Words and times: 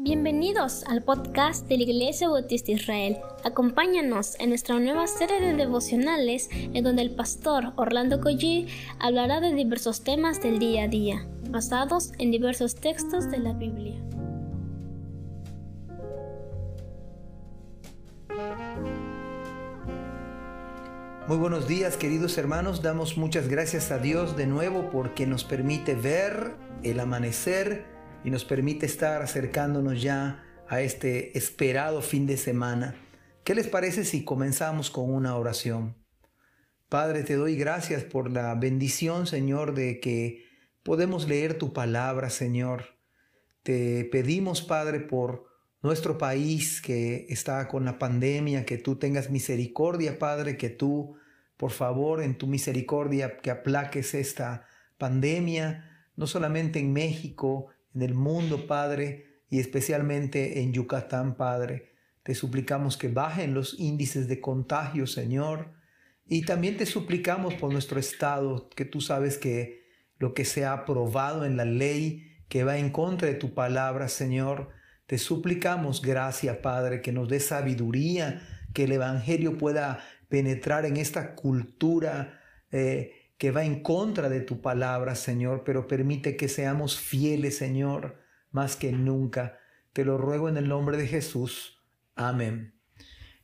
Bienvenidos 0.00 0.84
al 0.84 1.02
podcast 1.02 1.66
de 1.66 1.76
la 1.76 1.82
Iglesia 1.82 2.28
Bautista 2.28 2.70
Israel. 2.70 3.18
Acompáñanos 3.42 4.38
en 4.38 4.50
nuestra 4.50 4.78
nueva 4.78 5.08
serie 5.08 5.40
de 5.40 5.54
devocionales 5.54 6.48
en 6.52 6.84
donde 6.84 7.02
el 7.02 7.16
pastor 7.16 7.72
Orlando 7.74 8.20
Collie 8.20 8.68
hablará 9.00 9.40
de 9.40 9.52
diversos 9.52 10.04
temas 10.04 10.40
del 10.40 10.60
día 10.60 10.84
a 10.84 10.88
día, 10.88 11.26
basados 11.50 12.12
en 12.20 12.30
diversos 12.30 12.76
textos 12.76 13.28
de 13.28 13.38
la 13.38 13.54
Biblia. 13.54 14.00
Muy 21.26 21.38
buenos 21.38 21.66
días 21.66 21.96
queridos 21.96 22.38
hermanos, 22.38 22.82
damos 22.82 23.16
muchas 23.16 23.48
gracias 23.48 23.90
a 23.90 23.98
Dios 23.98 24.36
de 24.36 24.46
nuevo 24.46 24.90
porque 24.92 25.26
nos 25.26 25.42
permite 25.42 25.96
ver 25.96 26.54
el 26.84 27.00
amanecer 27.00 27.97
y 28.24 28.30
nos 28.30 28.44
permite 28.44 28.86
estar 28.86 29.22
acercándonos 29.22 30.02
ya 30.02 30.44
a 30.68 30.80
este 30.80 31.36
esperado 31.38 32.02
fin 32.02 32.26
de 32.26 32.36
semana. 32.36 32.94
¿Qué 33.44 33.54
les 33.54 33.68
parece 33.68 34.04
si 34.04 34.24
comenzamos 34.24 34.90
con 34.90 35.12
una 35.12 35.36
oración? 35.36 35.96
Padre, 36.88 37.22
te 37.22 37.34
doy 37.34 37.56
gracias 37.56 38.02
por 38.04 38.30
la 38.30 38.54
bendición, 38.54 39.26
Señor, 39.26 39.74
de 39.74 40.00
que 40.00 40.44
podemos 40.82 41.28
leer 41.28 41.58
tu 41.58 41.72
palabra, 41.72 42.30
Señor. 42.30 42.98
Te 43.62 44.04
pedimos, 44.06 44.62
Padre, 44.62 45.00
por 45.00 45.46
nuestro 45.82 46.18
país 46.18 46.80
que 46.80 47.26
está 47.28 47.68
con 47.68 47.84
la 47.84 47.98
pandemia, 47.98 48.64
que 48.64 48.78
tú 48.78 48.96
tengas 48.96 49.30
misericordia, 49.30 50.18
Padre, 50.18 50.56
que 50.56 50.70
tú, 50.70 51.16
por 51.56 51.70
favor, 51.70 52.22
en 52.22 52.36
tu 52.36 52.46
misericordia, 52.46 53.38
que 53.38 53.50
aplaques 53.50 54.14
esta 54.14 54.66
pandemia, 54.96 56.10
no 56.16 56.26
solamente 56.26 56.78
en 56.80 56.92
México, 56.92 57.68
en 57.94 58.02
el 58.02 58.14
mundo, 58.14 58.66
Padre, 58.66 59.42
y 59.50 59.60
especialmente 59.60 60.60
en 60.60 60.72
Yucatán, 60.72 61.36
Padre. 61.36 61.92
Te 62.22 62.34
suplicamos 62.34 62.96
que 62.96 63.08
bajen 63.08 63.54
los 63.54 63.78
índices 63.78 64.28
de 64.28 64.40
contagio, 64.40 65.06
Señor. 65.06 65.72
Y 66.26 66.44
también 66.44 66.76
te 66.76 66.84
suplicamos 66.84 67.54
por 67.54 67.72
nuestro 67.72 67.98
Estado, 67.98 68.68
que 68.70 68.84
tú 68.84 69.00
sabes 69.00 69.38
que 69.38 69.88
lo 70.18 70.34
que 70.34 70.44
se 70.44 70.64
ha 70.64 70.72
aprobado 70.72 71.44
en 71.44 71.56
la 71.56 71.64
ley, 71.64 72.36
que 72.48 72.64
va 72.64 72.76
en 72.78 72.90
contra 72.90 73.28
de 73.28 73.34
tu 73.34 73.54
palabra, 73.54 74.08
Señor, 74.08 74.70
te 75.06 75.16
suplicamos 75.16 76.02
gracia, 76.02 76.60
Padre, 76.60 77.00
que 77.00 77.12
nos 77.12 77.28
dé 77.28 77.40
sabiduría, 77.40 78.46
que 78.74 78.84
el 78.84 78.92
Evangelio 78.92 79.56
pueda 79.56 80.04
penetrar 80.28 80.84
en 80.84 80.98
esta 80.98 81.34
cultura 81.34 82.40
eh, 82.70 83.17
que 83.38 83.52
va 83.52 83.64
en 83.64 83.82
contra 83.82 84.28
de 84.28 84.40
tu 84.40 84.60
palabra, 84.60 85.14
Señor, 85.14 85.62
pero 85.64 85.86
permite 85.86 86.36
que 86.36 86.48
seamos 86.48 86.98
fieles, 86.98 87.56
Señor, 87.56 88.20
más 88.50 88.74
que 88.74 88.90
nunca. 88.90 89.60
Te 89.92 90.04
lo 90.04 90.18
ruego 90.18 90.48
en 90.48 90.56
el 90.56 90.68
nombre 90.68 90.96
de 90.96 91.06
Jesús. 91.06 91.80
Amén. 92.16 92.74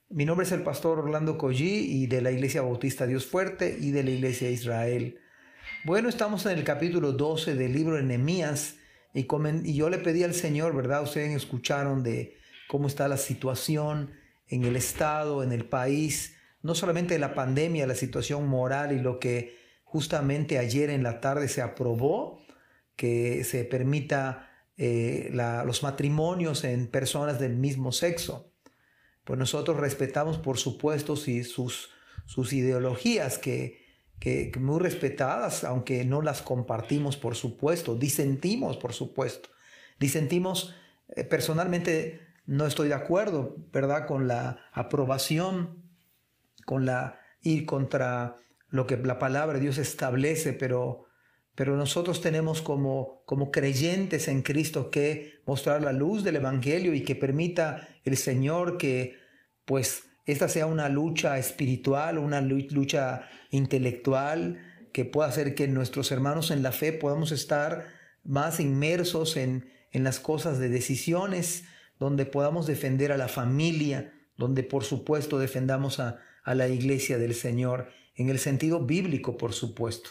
Mi 0.09 0.25
nombre 0.25 0.45
es 0.45 0.53
el 0.53 0.63
pastor 0.63 0.99
Orlando 0.99 1.39
Collí 1.39 2.03
y 2.03 2.07
de 2.09 2.23
la 2.23 2.33
Iglesia 2.33 2.63
Bautista 2.63 3.07
Dios 3.07 3.25
Fuerte 3.25 3.79
y 3.81 3.93
de 3.93 4.03
la 4.03 4.11
Iglesia 4.11 4.51
Israel. 4.51 5.21
Bueno, 5.85 6.09
estamos 6.09 6.45
en 6.47 6.59
el 6.59 6.65
capítulo 6.65 7.13
12 7.13 7.55
del 7.55 7.73
libro 7.73 7.97
de 7.97 8.03
Nehemías 8.03 8.77
y, 9.13 9.27
y 9.65 9.75
yo 9.75 9.91
le 9.91 9.99
pedí 9.99 10.25
al 10.25 10.35
Señor, 10.35 10.75
¿verdad? 10.75 11.05
Ustedes 11.05 11.35
escucharon 11.37 12.03
de 12.03 12.37
cómo 12.69 12.89
está 12.89 13.07
la 13.07 13.17
situación 13.17 14.13
en 14.49 14.65
el 14.65 14.75
Estado, 14.75 15.45
en 15.45 15.53
el 15.53 15.65
país, 15.65 16.37
no 16.63 16.75
solamente 16.75 17.19
la 17.19 17.35
pandemia, 17.35 17.87
la 17.87 17.95
situación 17.95 18.49
moral 18.49 18.93
y 18.93 19.01
lo 19.01 19.21
que 19.21 19.64
Justamente 19.95 20.59
ayer 20.59 20.91
en 20.91 21.05
la 21.05 21.21
tarde 21.21 21.47
se 21.47 21.63
aprobó 21.63 22.43
que 22.97 23.45
se 23.45 23.65
permita 23.65 24.51
eh, 24.77 25.31
los 25.33 25.85
matrimonios 25.85 26.65
en 26.65 26.89
personas 26.89 27.39
del 27.39 27.55
mismo 27.55 27.93
sexo. 27.93 28.51
Pues 29.23 29.39
nosotros 29.39 29.77
respetamos, 29.77 30.37
por 30.39 30.59
supuesto, 30.59 31.15
sus, 31.15 31.91
sus 32.27 32.53
ideologías, 32.53 33.39
que, 33.39 33.85
que, 34.19 34.51
muy 34.59 34.81
respetadas, 34.81 35.63
aunque 35.63 36.05
no 36.05 36.23
las 36.23 36.43
compartimos, 36.43 37.17
por 37.17 37.37
supuesto, 37.37 37.95
disentimos, 37.95 38.77
por 38.77 38.95
supuesto. 38.95 39.49
Disentimos, 40.01 40.75
eh, 41.15 41.23
personalmente 41.23 42.21
no 42.47 42.67
estoy 42.67 42.89
de 42.89 42.95
acuerdo, 42.95 43.55
¿verdad?, 43.73 44.09
con 44.09 44.27
la 44.27 44.59
aprobación, 44.73 45.85
con 46.67 46.85
la 46.85 47.21
ir 47.43 47.65
contra 47.65 48.39
lo 48.75 48.89
que 48.89 48.97
la 48.97 49.21
palabra 49.21 49.55
de 49.55 49.61
Dios 49.61 49.79
establece, 49.79 50.53
pero, 50.53 51.05
pero 51.55 51.77
nosotros 51.77 52.21
tenemos 52.21 52.61
como, 52.61 53.23
como 53.25 53.53
creyentes 53.53 54.27
en 54.27 54.43
Cristo 54.43 54.91
que 54.91 55.35
mostrar 55.47 55.81
la 55.81 55.93
luz 55.93 56.25
del 56.25 56.35
Evangelio 56.35 56.93
y 56.93 57.05
que 57.05 57.15
permita 57.15 57.87
el 58.03 58.17
Señor 58.17 58.77
que 58.77 59.15
pues 59.65 60.07
esta 60.27 60.49
sea 60.49 60.67
una 60.67 60.89
lucha 60.89 61.39
espiritual, 61.39 62.19
una 62.19 62.41
lucha 62.41 63.29
intelectual, 63.51 64.59
que 64.93 65.05
pueda 65.05 65.29
hacer 65.29 65.55
que 65.55 65.69
nuestros 65.69 66.11
hermanos 66.11 66.51
en 66.51 66.65
la 66.65 66.73
fe 66.73 66.93
podamos 66.93 67.31
estar 67.31 67.87
más 68.25 68.59
inmersos 68.59 69.37
en, 69.37 69.71
en 69.93 70.03
las 70.03 70.19
cosas 70.19 70.59
de 70.59 70.69
decisiones, 70.69 71.63
donde 72.01 72.27
podamos 72.27 72.67
defender 72.67 73.13
a 73.13 73.19
la 73.19 73.29
familia, 73.29 74.13
donde 74.37 74.65
por 74.65 74.83
supuesto 74.83 75.39
defendamos 75.39 76.01
a, 76.01 76.19
a 76.43 76.57
la 76.57 76.67
iglesia 76.67 77.19
del 77.19 77.35
Señor 77.37 77.87
en 78.15 78.29
el 78.29 78.39
sentido 78.39 78.85
bíblico, 78.85 79.37
por 79.37 79.53
supuesto. 79.53 80.11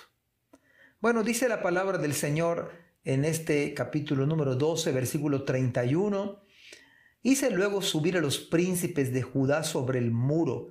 Bueno, 0.99 1.23
dice 1.23 1.49
la 1.49 1.61
palabra 1.61 1.97
del 1.97 2.13
Señor 2.13 2.71
en 3.03 3.25
este 3.25 3.73
capítulo 3.73 4.25
número 4.25 4.55
12, 4.55 4.91
versículo 4.91 5.43
31. 5.43 6.43
Hice 7.21 7.51
luego 7.51 7.81
subir 7.81 8.17
a 8.17 8.21
los 8.21 8.39
príncipes 8.39 9.13
de 9.13 9.21
Judá 9.21 9.63
sobre 9.63 9.99
el 9.99 10.11
muro 10.11 10.69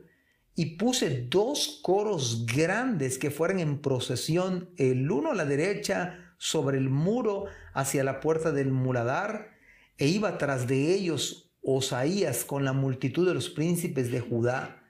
y 0.55 0.77
puse 0.77 1.27
dos 1.29 1.81
coros 1.83 2.45
grandes 2.47 3.19
que 3.19 3.31
fueran 3.31 3.61
en 3.61 3.81
procesión, 3.81 4.71
el 4.77 5.11
uno 5.11 5.31
a 5.31 5.35
la 5.35 5.45
derecha 5.45 6.35
sobre 6.39 6.77
el 6.77 6.91
muro 6.91 7.47
hacia 7.73 8.05
la 8.05 8.21
puerta 8.21 8.53
del 8.53 8.71
muladar, 8.71 9.53
e 9.97 10.09
iba 10.09 10.39
tras 10.39 10.67
de 10.67 10.95
ellos 10.95 11.51
Osaías 11.63 12.45
con 12.45 12.65
la 12.65 12.73
multitud 12.73 13.27
de 13.27 13.35
los 13.35 13.49
príncipes 13.49 14.11
de 14.11 14.21
Judá, 14.21 14.83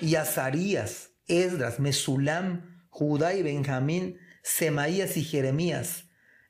y 0.00 0.14
Azarías, 0.14 1.10
Esdras, 1.26 1.80
Mesulam, 1.80 2.86
Judá 2.90 3.34
y 3.34 3.42
Benjamín, 3.42 4.18
Semaías 4.42 5.16
y 5.16 5.24
Jeremías. 5.24 6.04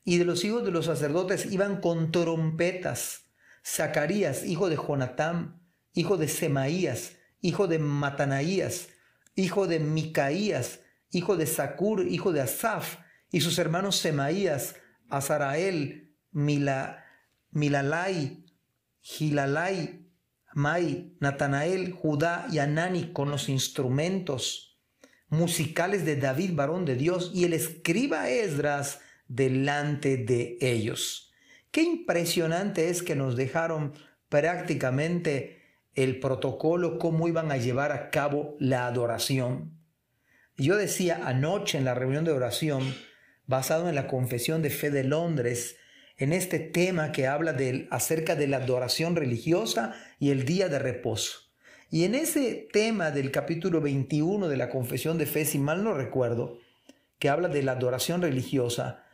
Y 0.04 0.18
de 0.18 0.24
los 0.24 0.44
hijos 0.44 0.64
de 0.64 0.70
los 0.70 0.86
sacerdotes 0.86 1.46
iban 1.50 1.80
con 1.80 2.12
trompetas. 2.12 3.30
Zacarías, 3.64 4.44
hijo 4.44 4.68
de 4.68 4.76
Jonatán, 4.76 5.62
hijo 5.94 6.16
de 6.16 6.28
Semaías, 6.28 7.16
hijo 7.40 7.66
de 7.66 7.78
Matanaías, 7.78 8.88
hijo 9.34 9.66
de 9.66 9.78
Micaías, 9.78 10.80
hijo 11.10 11.36
de 11.36 11.46
Sacur, 11.46 12.06
hijo 12.06 12.32
de 12.32 12.42
Asaf, 12.42 12.98
y 13.30 13.40
sus 13.40 13.58
hermanos 13.58 13.96
Semaías, 13.96 14.76
Azarael, 15.08 16.14
Mila, 16.30 17.04
Milalai, 17.50 18.44
Gilalai, 19.00 20.03
Mai, 20.54 21.14
Natanael, 21.20 21.92
Judá 21.92 22.46
y 22.50 22.58
Anani 22.58 23.12
con 23.12 23.30
los 23.30 23.48
instrumentos 23.48 24.80
musicales 25.28 26.04
de 26.04 26.16
David, 26.16 26.52
varón 26.54 26.84
de 26.84 26.94
Dios, 26.94 27.32
y 27.34 27.44
el 27.44 27.52
escriba 27.52 28.30
Esdras 28.30 29.00
delante 29.28 30.16
de 30.16 30.56
ellos. 30.60 31.32
Qué 31.70 31.82
impresionante 31.82 32.88
es 32.88 33.02
que 33.02 33.16
nos 33.16 33.36
dejaron 33.36 33.94
prácticamente 34.28 35.62
el 35.94 36.20
protocolo, 36.20 36.98
cómo 36.98 37.28
iban 37.28 37.50
a 37.50 37.56
llevar 37.56 37.92
a 37.92 38.10
cabo 38.10 38.56
la 38.60 38.86
adoración. 38.86 39.78
Yo 40.56 40.76
decía 40.76 41.22
anoche 41.26 41.78
en 41.78 41.84
la 41.84 41.94
reunión 41.94 42.24
de 42.24 42.32
oración, 42.32 42.94
basado 43.46 43.88
en 43.88 43.94
la 43.94 44.06
Confesión 44.06 44.62
de 44.62 44.70
Fe 44.70 44.90
de 44.90 45.04
Londres, 45.04 45.76
en 46.16 46.32
este 46.32 46.58
tema 46.58 47.12
que 47.12 47.26
habla 47.26 47.52
de, 47.52 47.88
acerca 47.90 48.36
de 48.36 48.46
la 48.46 48.58
adoración 48.58 49.16
religiosa 49.16 49.94
y 50.18 50.30
el 50.30 50.44
día 50.44 50.68
de 50.68 50.78
reposo. 50.78 51.38
Y 51.90 52.04
en 52.04 52.14
ese 52.14 52.68
tema 52.72 53.10
del 53.10 53.30
capítulo 53.30 53.80
21 53.80 54.48
de 54.48 54.56
la 54.56 54.70
Confesión 54.70 55.18
de 55.18 55.26
Fe, 55.26 55.44
si 55.44 55.58
mal 55.58 55.84
no 55.84 55.94
recuerdo, 55.94 56.58
que 57.18 57.28
habla 57.28 57.48
de 57.48 57.62
la 57.62 57.72
adoración 57.72 58.22
religiosa, 58.22 59.04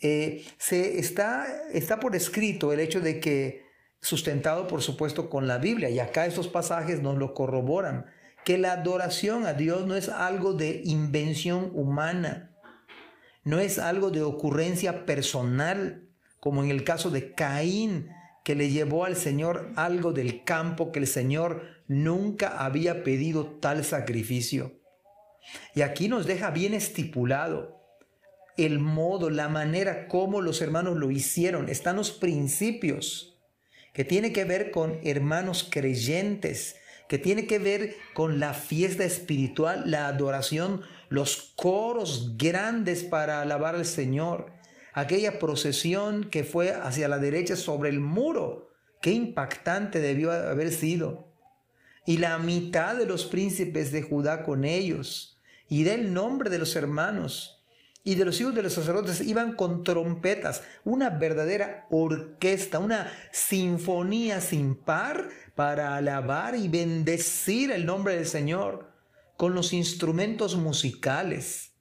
eh, 0.00 0.44
se 0.58 0.98
está, 0.98 1.46
está 1.72 2.00
por 2.00 2.16
escrito 2.16 2.72
el 2.72 2.80
hecho 2.80 3.00
de 3.00 3.20
que, 3.20 3.64
sustentado 4.00 4.66
por 4.66 4.82
supuesto 4.82 5.30
con 5.30 5.46
la 5.46 5.58
Biblia, 5.58 5.90
y 5.90 5.98
acá 5.98 6.26
estos 6.26 6.48
pasajes 6.48 7.00
nos 7.00 7.16
lo 7.18 7.34
corroboran, 7.34 8.06
que 8.44 8.58
la 8.58 8.72
adoración 8.72 9.46
a 9.46 9.54
Dios 9.54 9.86
no 9.86 9.94
es 9.94 10.08
algo 10.08 10.52
de 10.52 10.82
invención 10.84 11.70
humana, 11.72 12.54
no 13.44 13.60
es 13.60 13.78
algo 13.78 14.10
de 14.10 14.22
ocurrencia 14.22 15.06
personal, 15.06 16.08
como 16.44 16.62
en 16.62 16.70
el 16.70 16.84
caso 16.84 17.08
de 17.08 17.32
Caín, 17.32 18.10
que 18.44 18.54
le 18.54 18.68
llevó 18.68 19.06
al 19.06 19.16
Señor 19.16 19.72
algo 19.76 20.12
del 20.12 20.44
campo 20.44 20.92
que 20.92 20.98
el 20.98 21.06
Señor 21.06 21.62
nunca 21.88 22.62
había 22.62 23.02
pedido 23.02 23.46
tal 23.46 23.82
sacrificio. 23.82 24.78
Y 25.74 25.80
aquí 25.80 26.06
nos 26.06 26.26
deja 26.26 26.50
bien 26.50 26.74
estipulado 26.74 27.80
el 28.58 28.78
modo, 28.78 29.30
la 29.30 29.48
manera 29.48 30.06
como 30.06 30.42
los 30.42 30.60
hermanos 30.60 30.98
lo 30.98 31.10
hicieron. 31.10 31.70
Están 31.70 31.96
los 31.96 32.10
principios. 32.10 33.40
que 33.94 34.04
tiene 34.04 34.30
que 34.34 34.44
ver 34.44 34.70
con 34.70 34.98
hermanos 35.02 35.66
creyentes, 35.70 36.76
que 37.08 37.16
tiene 37.16 37.46
que 37.46 37.58
ver 37.58 37.96
con 38.12 38.38
la 38.38 38.52
fiesta 38.52 39.04
espiritual, 39.04 39.90
la 39.90 40.08
adoración, 40.08 40.82
los 41.08 41.54
coros 41.56 42.36
grandes 42.36 43.02
para 43.02 43.40
alabar 43.40 43.76
al 43.76 43.86
Señor, 43.86 44.52
aquella 44.94 45.38
procesión 45.38 46.30
que 46.30 46.44
fue 46.44 46.72
hacia 46.72 47.08
la 47.08 47.18
derecha 47.18 47.56
sobre 47.56 47.90
el 47.90 48.00
muro. 48.00 48.70
Qué 49.02 49.10
impactante 49.10 50.00
debió 50.00 50.32
haber 50.32 50.72
sido. 50.72 51.28
Y 52.06 52.18
la 52.18 52.38
mitad 52.38 52.96
de 52.96 53.06
los 53.06 53.26
príncipes 53.26 53.92
de 53.92 54.02
Judá 54.02 54.44
con 54.44 54.64
ellos. 54.64 55.38
Y 55.68 55.82
del 55.84 56.14
nombre 56.14 56.48
de 56.48 56.58
los 56.58 56.76
hermanos 56.76 57.54
y 58.04 58.14
de 58.16 58.26
los 58.26 58.38
hijos 58.40 58.54
de 58.54 58.62
los 58.62 58.74
sacerdotes 58.74 59.22
iban 59.22 59.54
con 59.54 59.82
trompetas, 59.82 60.62
una 60.84 61.08
verdadera 61.08 61.86
orquesta, 61.90 62.78
una 62.78 63.10
sinfonía 63.32 64.42
sin 64.42 64.74
par 64.74 65.30
para 65.54 65.96
alabar 65.96 66.54
y 66.54 66.68
bendecir 66.68 67.70
el 67.70 67.86
nombre 67.86 68.14
del 68.14 68.26
Señor 68.26 68.92
con 69.38 69.54
los 69.54 69.72
instrumentos 69.72 70.54
musicales. 70.56 71.72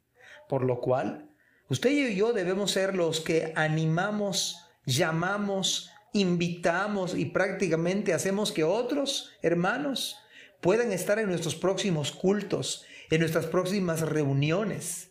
Por 0.47 0.63
lo 0.63 0.79
cual, 0.79 1.29
usted 1.73 1.89
y 1.89 2.15
yo 2.15 2.33
debemos 2.33 2.71
ser 2.71 2.95
los 2.95 3.19
que 3.19 3.51
animamos, 3.55 4.57
llamamos, 4.85 5.89
invitamos 6.13 7.15
y 7.15 7.25
prácticamente 7.25 8.13
hacemos 8.13 8.51
que 8.51 8.63
otros 8.63 9.31
hermanos 9.41 10.17
puedan 10.61 10.91
estar 10.91 11.17
en 11.17 11.27
nuestros 11.27 11.55
próximos 11.55 12.11
cultos, 12.11 12.85
en 13.09 13.19
nuestras 13.21 13.47
próximas 13.47 14.01
reuniones. 14.01 15.09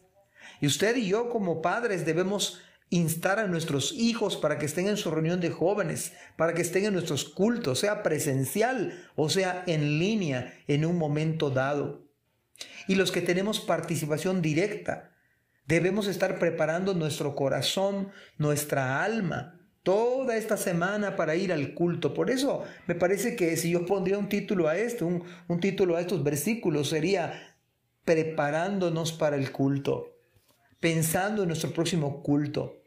Y 0.60 0.68
usted 0.68 0.96
y 0.96 1.08
yo 1.08 1.30
como 1.30 1.60
padres 1.60 2.06
debemos 2.06 2.60
instar 2.90 3.40
a 3.40 3.48
nuestros 3.48 3.92
hijos 3.94 4.36
para 4.36 4.58
que 4.58 4.66
estén 4.66 4.86
en 4.86 4.96
su 4.96 5.10
reunión 5.10 5.40
de 5.40 5.50
jóvenes, 5.50 6.12
para 6.36 6.54
que 6.54 6.62
estén 6.62 6.84
en 6.84 6.92
nuestros 6.92 7.24
cultos, 7.24 7.80
sea 7.80 8.04
presencial 8.04 9.08
o 9.16 9.28
sea 9.28 9.64
en 9.66 9.98
línea 9.98 10.54
en 10.68 10.86
un 10.86 10.96
momento 10.96 11.50
dado. 11.50 12.06
Y 12.86 12.94
los 12.94 13.10
que 13.10 13.20
tenemos 13.20 13.58
participación 13.58 14.42
directa, 14.42 15.11
debemos 15.66 16.06
estar 16.06 16.38
preparando 16.38 16.94
nuestro 16.94 17.34
corazón, 17.34 18.10
nuestra 18.38 19.02
alma, 19.02 19.60
toda 19.82 20.36
esta 20.36 20.56
semana 20.56 21.16
para 21.16 21.34
ir 21.34 21.52
al 21.52 21.74
culto. 21.74 22.14
Por 22.14 22.30
eso 22.30 22.64
me 22.86 22.94
parece 22.94 23.36
que 23.36 23.56
si 23.56 23.70
yo 23.70 23.86
pondría 23.86 24.18
un 24.18 24.28
título 24.28 24.68
a 24.68 24.76
esto, 24.76 25.06
un, 25.06 25.24
un 25.48 25.60
título 25.60 25.96
a 25.96 26.00
estos 26.00 26.22
versículos, 26.22 26.88
sería 26.88 27.56
preparándonos 28.04 29.12
para 29.12 29.36
el 29.36 29.52
culto 29.52 30.12
pensando 30.82 31.42
en 31.42 31.48
nuestro 31.48 31.70
próximo 31.70 32.24
culto. 32.24 32.82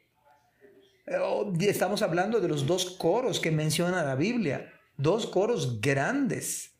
Oh, 1.21 1.53
estamos 1.61 2.01
hablando 2.01 2.41
de 2.41 2.49
los 2.49 2.67
dos 2.67 2.91
coros 2.97 3.39
que 3.39 3.51
menciona 3.51 4.03
la 4.03 4.15
Biblia, 4.15 4.69
dos 4.97 5.25
coros 5.25 5.79
grandes, 5.79 6.75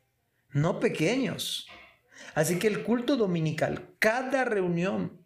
no 0.52 0.82
pequeños. 0.82 1.70
Así 2.34 2.60
que 2.60 2.68
el 2.68 2.84
culto 2.84 3.16
dominical, 3.16 3.96
cada 3.98 4.44
reunión, 4.44 5.25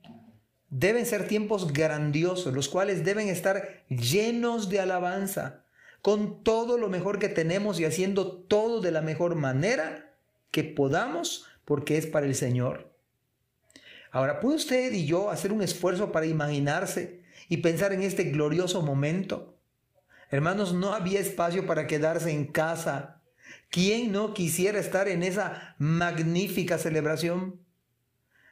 deben 0.69 1.05
ser 1.05 1.27
tiempos 1.27 1.73
grandiosos, 1.73 2.53
los 2.53 2.69
cuales 2.69 3.03
deben 3.03 3.27
estar 3.27 3.83
llenos 3.89 4.69
de 4.69 4.79
alabanza, 4.79 5.63
con 6.01 6.43
todo 6.43 6.77
lo 6.77 6.89
mejor 6.89 7.19
que 7.19 7.29
tenemos 7.29 7.79
y 7.79 7.85
haciendo 7.85 8.31
todo 8.31 8.81
de 8.81 8.91
la 8.91 9.01
mejor 9.01 9.35
manera 9.35 10.13
que 10.51 10.63
podamos, 10.63 11.45
porque 11.65 11.97
es 11.97 12.07
para 12.07 12.25
el 12.25 12.35
Señor. 12.35 12.91
Ahora, 14.11 14.39
¿puede 14.39 14.55
usted 14.55 14.93
y 14.93 15.05
yo 15.05 15.29
hacer 15.29 15.51
un 15.51 15.61
esfuerzo 15.61 16.11
para 16.11 16.25
imaginarse 16.25 17.21
y 17.47 17.57
pensar 17.57 17.93
en 17.93 18.01
este 18.01 18.23
glorioso 18.23 18.81
momento? 18.81 19.55
Hermanos, 20.31 20.73
no 20.73 20.93
había 20.93 21.19
espacio 21.19 21.65
para 21.65 21.87
quedarse 21.87 22.31
en 22.31 22.45
casa. 22.45 23.21
¿Quién 23.69 24.11
no 24.11 24.33
quisiera 24.33 24.79
estar 24.79 25.07
en 25.07 25.23
esa 25.23 25.75
magnífica 25.77 26.77
celebración? 26.77 27.59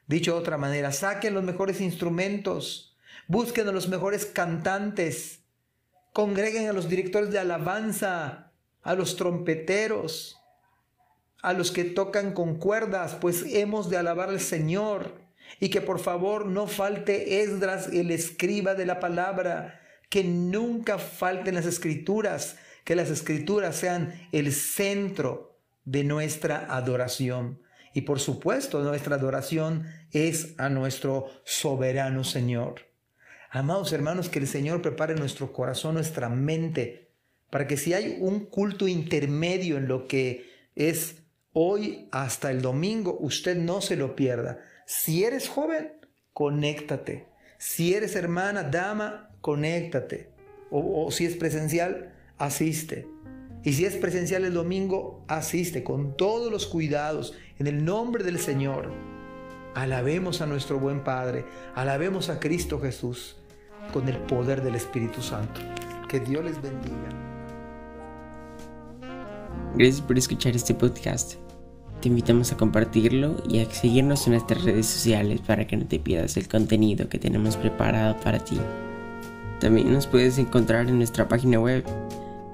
Dicho 0.08 0.34
de 0.34 0.40
otra 0.40 0.58
manera, 0.58 0.92
saquen 0.92 1.34
los 1.34 1.44
mejores 1.44 1.82
instrumentos, 1.82 2.98
busquen 3.28 3.68
a 3.68 3.74
los 3.74 3.90
mejores 3.90 4.26
cantantes, 4.26 5.42
congreguen 6.14 6.70
a 6.70 6.74
los 6.74 6.88
directores 6.88 7.30
de 7.30 7.40
alabanza, 7.40 8.54
a 8.84 8.96
los 8.96 9.18
trompeteros, 9.18 10.40
a 11.42 11.54
los 11.54 11.72
que 11.72 11.84
tocan 11.84 12.34
con 12.34 12.56
cuerdas, 12.56 13.16
pues 13.20 13.44
hemos 13.48 13.90
de 13.90 13.98
alabar 13.98 14.30
al 14.30 14.40
Señor 14.40 15.28
y 15.60 15.70
que 15.70 15.82
por 15.82 16.00
favor 16.00 16.46
no 16.46 16.68
falte 16.68 17.42
Esdras, 17.42 17.90
el 17.90 18.12
escriba 18.12 18.76
de 18.76 18.86
la 18.86 19.00
palabra, 19.00 19.82
que 20.10 20.24
nunca 20.24 20.98
falten 20.98 21.56
las 21.56 21.66
escrituras, 21.66 22.58
que 22.84 22.96
las 22.96 23.10
escrituras 23.10 23.76
sean 23.76 24.30
el 24.32 24.54
centro 24.54 25.60
de 25.84 26.04
nuestra 26.04 26.74
adoración. 26.74 27.62
Y 27.98 28.02
por 28.02 28.20
supuesto, 28.20 28.84
nuestra 28.84 29.16
adoración 29.16 29.88
es 30.12 30.54
a 30.60 30.70
nuestro 30.70 31.26
soberano 31.46 32.24
Señor. 32.24 32.82
Amados 33.50 33.92
hermanos, 33.92 34.30
que 34.30 34.38
el 34.38 34.46
Señor 34.48 34.84
prepare 34.84 35.16
nuestro 35.16 35.52
corazón, 35.52 35.96
nuestra 35.96 36.30
mente, 36.30 37.10
para 37.50 37.66
que 37.66 37.76
si 37.76 37.96
hay 37.96 38.20
un 38.20 38.46
culto 38.46 38.88
intermedio 38.88 39.78
en 39.78 39.88
lo 39.88 40.08
que 40.08 40.46
es 40.76 41.24
hoy 41.54 42.08
hasta 42.12 42.52
el 42.52 42.62
domingo, 42.62 43.18
usted 43.20 43.58
no 43.58 43.82
se 43.82 43.96
lo 43.96 44.16
pierda 44.16 44.60
si 44.86 45.24
eres 45.24 45.50
joven, 45.50 45.94
conéctate. 46.34 47.26
Si 47.58 47.96
eres 47.96 48.16
hermana, 48.16 48.62
dama, 48.62 49.32
conéctate. 49.42 50.30
O, 50.70 51.10
si 51.10 51.26
es 51.26 51.36
presencial, 51.36 52.14
asiste. 52.38 53.08
Y 53.68 53.74
si 53.74 53.84
es 53.84 53.98
presencial 53.98 54.46
el 54.46 54.54
domingo, 54.54 55.26
asiste 55.28 55.84
con 55.84 56.16
todos 56.16 56.50
los 56.50 56.68
cuidados 56.68 57.34
en 57.60 57.68
el 57.68 57.84
nombre 57.84 58.24
del 58.24 58.40
Señor. 58.40 58.94
Alabemos 59.76 60.40
a 60.40 60.46
nuestro 60.46 60.80
buen 60.80 61.04
Padre, 61.04 61.44
alabemos 61.76 62.30
a 62.30 62.40
Cristo 62.40 62.80
Jesús 62.80 63.36
con 63.92 64.08
el 64.08 64.20
poder 64.20 64.64
del 64.64 64.76
Espíritu 64.76 65.22
Santo. 65.22 65.60
Que 66.08 66.22
Dios 66.22 66.46
les 66.46 66.62
bendiga. 66.62 67.10
Gracias 69.76 70.00
por 70.00 70.18
escuchar 70.18 70.56
este 70.56 70.74
podcast. 70.74 71.34
Te 72.00 72.08
invitamos 72.08 72.54
a 72.54 72.56
compartirlo 72.56 73.36
y 73.50 73.60
a 73.60 73.70
seguirnos 73.70 74.28
en 74.28 74.36
nuestras 74.36 74.64
redes 74.64 74.86
sociales 74.86 75.42
para 75.46 75.68
que 75.68 75.76
no 75.76 75.86
te 75.86 76.00
pierdas 76.00 76.38
el 76.38 76.48
contenido 76.48 77.10
que 77.10 77.20
tenemos 77.20 77.58
preparado 77.58 78.18
para 78.22 78.40
ti. 78.40 78.58
También 79.60 79.92
nos 79.92 80.08
puedes 80.08 80.38
encontrar 80.38 80.88
en 80.88 81.00
nuestra 81.00 81.28
página 81.28 81.60
web 81.60 81.84